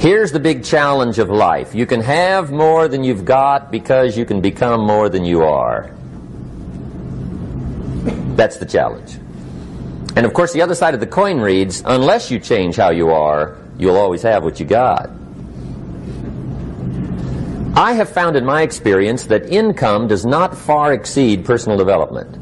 [0.00, 1.74] Here's the big challenge of life.
[1.74, 5.90] You can have more than you've got because you can become more than you are.
[8.34, 9.18] That's the challenge.
[10.16, 13.10] And of course, the other side of the coin reads, unless you change how you
[13.10, 15.10] are, you'll always have what you got.
[17.76, 22.38] I have found in my experience that income does not far exceed personal development.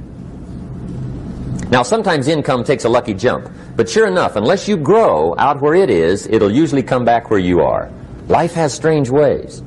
[1.70, 5.74] Now, sometimes income takes a lucky jump, but sure enough, unless you grow out where
[5.74, 7.90] it is, it'll usually come back where you are.
[8.28, 9.62] Life has strange ways.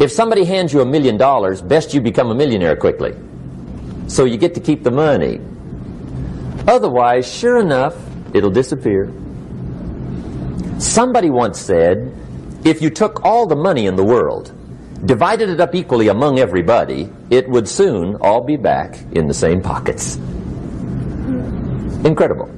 [0.00, 3.14] If somebody hands you a million dollars, best you become a millionaire quickly.
[4.06, 5.38] So you get to keep the money.
[6.66, 7.94] Otherwise, sure enough,
[8.32, 9.12] it'll disappear.
[10.78, 12.14] Somebody once said,
[12.64, 14.54] if you took all the money in the world,
[15.04, 19.60] divided it up equally among everybody, it would soon all be back in the same
[19.60, 20.18] pockets.
[22.04, 22.50] Incredible.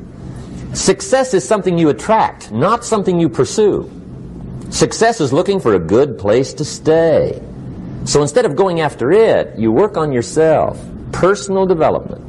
[0.75, 3.91] Success is something you attract, not something you pursue.
[4.71, 7.43] Success is looking for a good place to stay.
[8.05, 10.81] So instead of going after it, you work on yourself.
[11.13, 12.23] Personal development.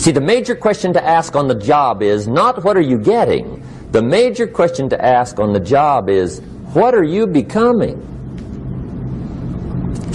[0.00, 3.64] See, the major question to ask on the job is not what are you getting?
[3.92, 6.40] The major question to ask on the job is
[6.72, 7.96] what are you becoming?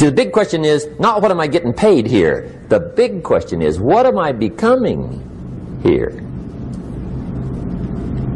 [0.04, 2.62] See, the big question is not what am I getting paid here?
[2.68, 6.10] The big question is what am I becoming here?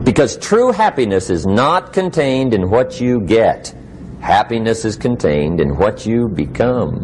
[0.06, 3.76] Because true happiness is not contained in what you get.
[4.22, 7.04] Happiness is contained in what you become.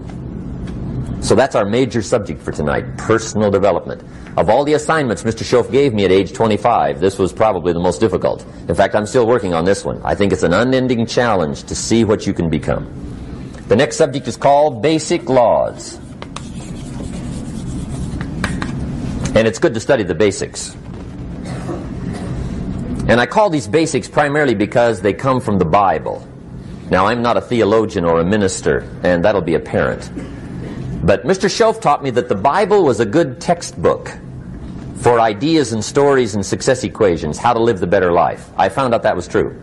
[1.22, 4.02] So that's our major subject for tonight, personal development.
[4.38, 5.44] Of all the assignments Mr.
[5.44, 8.46] Shoaff gave me at age 25, this was probably the most difficult.
[8.70, 10.02] In fact, I'm still working on this one.
[10.06, 13.13] I think it's an unending challenge to see what you can become.
[13.68, 15.98] The next subject is called Basic Laws.
[19.36, 20.76] And it's good to study the basics.
[23.08, 26.28] And I call these basics primarily because they come from the Bible.
[26.90, 30.12] Now, I'm not a theologian or a minister, and that'll be apparent.
[31.06, 31.50] But Mr.
[31.50, 34.12] Shoaff taught me that the Bible was a good textbook
[34.98, 38.50] for ideas and stories and success equations, how to live the better life.
[38.58, 39.60] I found out that was true.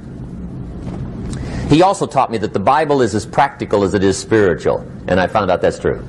[1.70, 5.20] He also taught me that the Bible is as practical as it is spiritual, and
[5.20, 6.04] I found out that's true.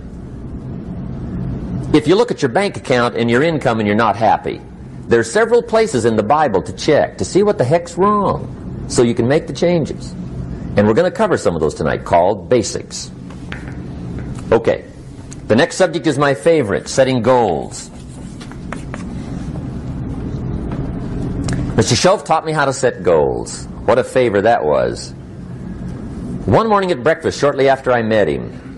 [1.93, 4.59] If you look at your bank account and your income and you're not happy,
[5.01, 8.85] there are several places in the Bible to check to see what the heck's wrong
[8.87, 10.13] so you can make the changes.
[10.77, 13.11] And we're going to cover some of those tonight called basics.
[14.51, 14.85] Okay.
[15.45, 17.89] The next subject is my favorite, setting goals.
[21.77, 21.93] Mr.
[21.93, 23.65] Shoaff taught me how to set goals.
[23.85, 25.13] What a favor that was.
[26.45, 28.71] One morning at breakfast, shortly after I met him,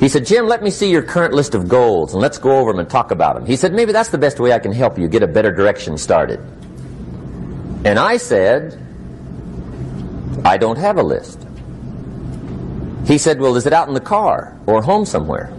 [0.00, 2.72] he said, Jim, let me see your current list of goals and let's go over
[2.72, 3.46] them and talk about them.
[3.46, 5.96] He said, maybe that's the best way I can help you get a better direction
[5.96, 6.40] started.
[7.84, 8.80] And I said,
[10.44, 11.46] I don't have a list.
[13.06, 15.52] He said, well, is it out in the car or home somewhere?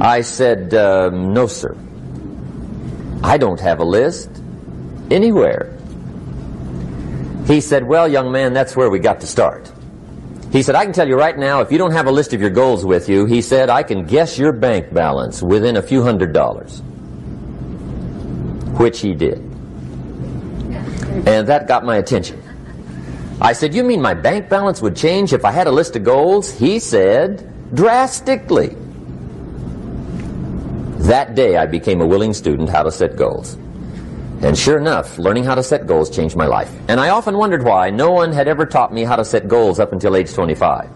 [0.00, 1.76] I said, um, no, sir.
[3.22, 4.30] I don't have a list
[5.10, 5.76] anywhere.
[7.46, 9.72] He said, well, young man, that's where we got to start.
[10.52, 12.40] He said, I can tell you right now, if you don't have a list of
[12.40, 16.02] your goals with you, he said, I can guess your bank balance within a few
[16.02, 16.80] hundred dollars.
[18.78, 19.38] Which he did.
[21.26, 22.42] And that got my attention.
[23.40, 26.04] I said, you mean my bank balance would change if I had a list of
[26.04, 26.50] goals?
[26.50, 28.76] He said, drastically.
[31.06, 33.58] That day I became a willing student how to set goals.
[34.42, 36.70] And sure enough, learning how to set goals changed my life.
[36.88, 39.80] And I often wondered why no one had ever taught me how to set goals
[39.80, 40.90] up until age 25.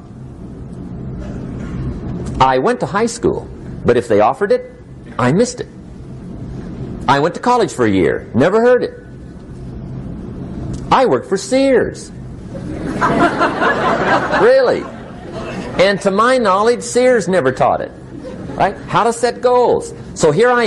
[2.40, 3.48] I went to high school,
[3.84, 4.72] but if they offered it,
[5.18, 5.68] I missed it.
[7.08, 8.94] I went to college for a year, never heard it.
[10.92, 12.10] I worked for Sears.
[14.40, 14.82] really.
[15.82, 17.92] And to my knowledge, Sears never taught it.
[18.50, 18.76] Right?
[18.76, 19.94] How to set goals.
[20.14, 20.58] So here I